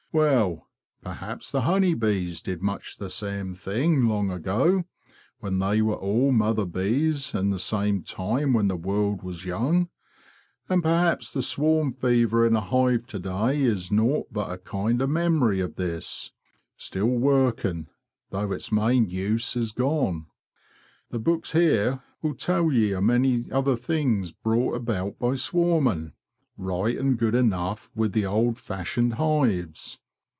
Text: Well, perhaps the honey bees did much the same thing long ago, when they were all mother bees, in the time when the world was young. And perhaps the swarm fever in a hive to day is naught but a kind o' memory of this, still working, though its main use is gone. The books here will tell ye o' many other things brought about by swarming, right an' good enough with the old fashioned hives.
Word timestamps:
Well, 0.13 0.67
perhaps 1.01 1.49
the 1.49 1.61
honey 1.61 1.93
bees 1.93 2.41
did 2.41 2.61
much 2.61 2.97
the 2.97 3.09
same 3.09 3.55
thing 3.55 4.09
long 4.09 4.29
ago, 4.29 4.83
when 5.39 5.59
they 5.59 5.81
were 5.81 5.95
all 5.95 6.33
mother 6.33 6.65
bees, 6.65 7.33
in 7.33 7.49
the 7.51 8.03
time 8.13 8.51
when 8.51 8.67
the 8.67 8.75
world 8.75 9.21
was 9.21 9.45
young. 9.45 9.87
And 10.67 10.83
perhaps 10.83 11.31
the 11.31 11.41
swarm 11.41 11.93
fever 11.93 12.45
in 12.45 12.57
a 12.57 12.59
hive 12.59 13.05
to 13.07 13.19
day 13.19 13.61
is 13.61 13.89
naught 13.89 14.27
but 14.33 14.51
a 14.51 14.57
kind 14.57 15.01
o' 15.01 15.07
memory 15.07 15.61
of 15.61 15.75
this, 15.77 16.33
still 16.75 17.05
working, 17.07 17.87
though 18.31 18.51
its 18.51 18.69
main 18.69 19.09
use 19.09 19.55
is 19.55 19.71
gone. 19.71 20.25
The 21.11 21.19
books 21.19 21.53
here 21.53 22.01
will 22.21 22.35
tell 22.35 22.69
ye 22.69 22.93
o' 22.93 22.99
many 22.99 23.49
other 23.49 23.77
things 23.77 24.33
brought 24.33 24.75
about 24.75 25.17
by 25.19 25.35
swarming, 25.35 26.11
right 26.57 26.97
an' 26.97 27.15
good 27.15 27.33
enough 27.33 27.89
with 27.95 28.11
the 28.11 28.25
old 28.25 28.59
fashioned 28.59 29.13
hives. 29.13 29.97